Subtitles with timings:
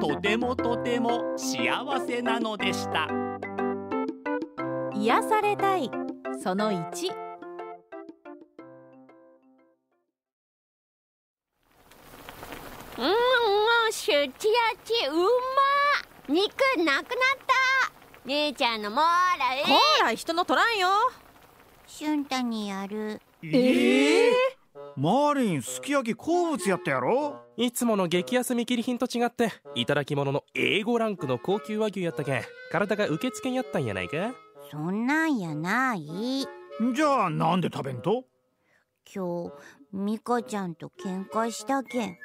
[0.00, 3.08] とてもとても幸せなのでした。
[4.94, 5.90] 癒されたい
[6.42, 6.74] その1
[12.96, 13.08] うんう
[13.88, 15.24] んシュチ焼きうま
[16.28, 16.52] 肉
[16.84, 17.04] なくなっ
[17.46, 17.54] た。
[18.24, 20.88] 姉ちゃんのモーラえほら人の取らんよ。
[21.86, 23.20] シュンタにやる。
[23.42, 24.53] ええ
[24.96, 27.40] マーリンすき焼き好物やったやろ？
[27.56, 34.34] いつもの激安見切り品と違っていただき物の A5 ランクの高級和牛やったけん体が受付にやったんやないか？
[34.70, 36.46] そんなんやない。
[36.94, 38.24] じゃあなんで食べんと？
[39.12, 39.52] 今日
[39.92, 42.16] ミカちゃんと喧嘩したけん。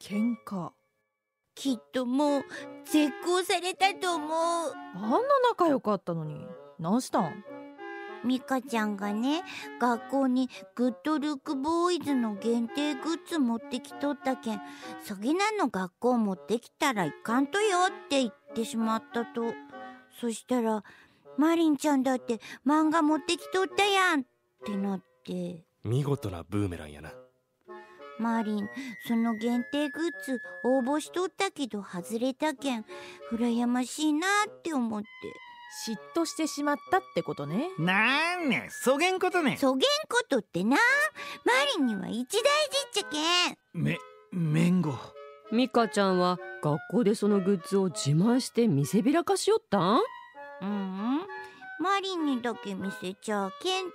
[0.00, 0.70] 喧嘩？
[1.54, 2.44] きっともう
[2.86, 4.28] 絶交されたと思う。
[4.94, 5.18] あんな
[5.50, 6.46] 仲良かったのに。
[6.78, 7.44] 何したん？
[8.24, 9.42] ミカちゃんがね
[9.80, 14.60] 学校にグッドルックボーイズの限定グッズ持ってきとったけん
[15.02, 19.52] そげなの学校持ってきたらいかんとよって言ってしまったと。
[20.20, 20.82] そしたら
[21.36, 24.24] マリンちゃんだって漫画持ってきとったやんっ
[24.64, 25.64] てなって。
[25.82, 27.12] 見事なブーメランやな。
[28.18, 28.68] マリン
[29.06, 32.84] その限定グッズ応募しとったけど外れたけん
[33.32, 35.08] 羨ましいなって思って
[35.86, 37.70] 嫉妬してしまったってことね。
[37.78, 39.56] なんねそげんことね。
[39.56, 40.76] そげんことってな。
[41.44, 42.42] マリンには一大
[42.94, 43.82] 事っちゃけん。
[43.82, 43.98] め
[44.30, 44.94] めんご
[45.52, 50.00] ミカちゃんは学校でそのグッズを自慢して見せびらかしよったん？
[50.62, 50.68] うん。
[50.68, 51.20] うん
[51.80, 53.94] マリンにだけ見せちゃあけんって。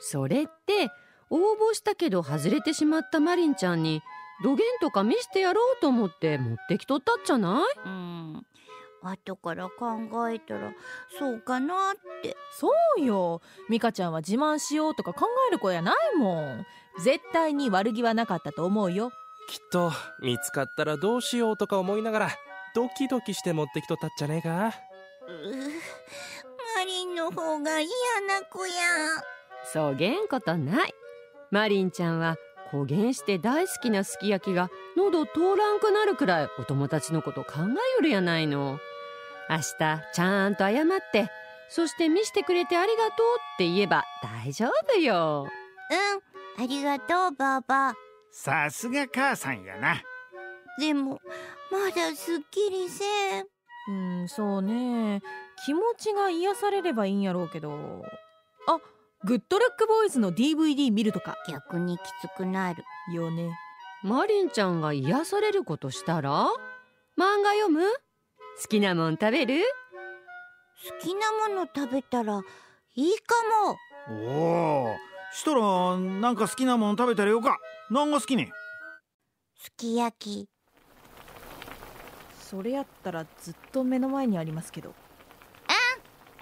[0.00, 0.90] それって
[1.30, 4.02] 応募したけど外れてしまったマリンちゃんに
[4.42, 7.62] 土源とか見してやろうと思って持ってきとったっちゃない？
[7.86, 8.46] うん
[9.02, 10.72] 後から考えたら
[11.18, 12.36] そうかなって。
[12.58, 13.40] そうよ。
[13.68, 16.66] ミカちゃんは自慢しようとか考える子やないもん。
[17.02, 19.10] 絶対に悪気はなかったと思うよ。
[19.48, 22.30] きっと見つかったらどうしようとか思いながら
[22.74, 24.68] ドキドキして持ってきとったっちゃねえか。
[25.26, 25.54] うう
[26.76, 27.90] マリンの方が嫌
[28.28, 28.72] な子や。
[29.72, 30.94] そげんことない。
[31.50, 32.36] マリンちゃんは
[32.72, 37.68] 焦げんして大好きなすき焼きが喉通らんくなるくらいお友達のこと考えよ
[38.02, 38.78] るやないの
[39.50, 41.28] 明日ちゃんと謝って
[41.68, 45.48] そして見してくれてありがとうって言えば大丈夫よ。
[46.56, 47.94] うんありがとうばあば。
[48.30, 50.00] さすが母さんやな。
[50.78, 51.20] でも
[51.70, 53.46] まだすっきりせん。
[53.88, 53.92] う
[54.24, 55.20] んそうね。
[55.64, 58.04] 気持ちが癒されればいいんやろうけど。
[58.68, 58.78] あ
[59.24, 61.36] グッドルックボーイズの DVD 見るとか。
[61.48, 62.84] 逆にきつくなる。
[63.12, 63.50] よね。
[64.02, 66.46] マリンちゃんが癒されることしたら？
[67.18, 67.82] 漫画読む？
[68.62, 69.62] 好きなもん食べる？
[71.00, 72.42] 好きなもの食べたら
[72.94, 73.34] いいか
[73.66, 73.76] も。
[74.08, 74.96] おお
[75.32, 77.58] したらなんか好きなもの食べたらよか。
[77.90, 78.52] 何が好きね
[79.58, 80.48] すき焼き。
[82.38, 84.94] それやったらずっと目の前にありますけど。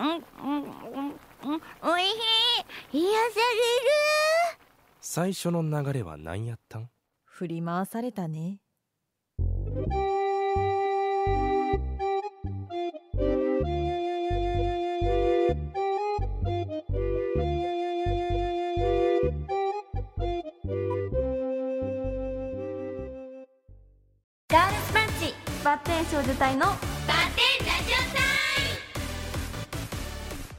[0.00, 0.22] うんうん
[0.62, 2.06] うんうんおいし
[2.92, 3.40] い癒さ
[5.00, 6.90] 最初の流れは何やったん
[7.24, 8.58] 振り回されたね
[25.64, 26.82] バッテン少女隊のバッテ
[27.64, 28.24] ンラジオ隊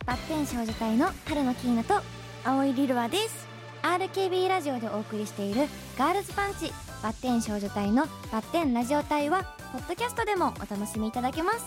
[0.06, 2.02] バッテン少女隊の春野キーナと
[2.44, 3.48] 青いリルワです。
[3.82, 5.68] RKB ラジオでお送りしている
[5.98, 11.66] ガールズパンチバッテン少女隊のバッテンラジオ隊はポッドキャストでもお楽しみいただけます。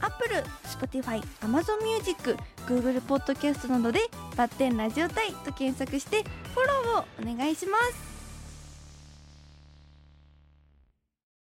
[0.00, 2.36] アップル、Spotify、Amazon Music、
[2.66, 4.00] Google ポッドキャストなどで
[4.34, 6.24] バッテンラジオ隊と検索して
[6.54, 8.15] フォローをお願いします。